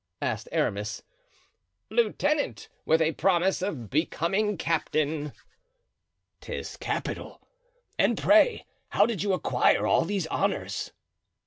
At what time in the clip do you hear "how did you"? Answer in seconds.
8.89-9.31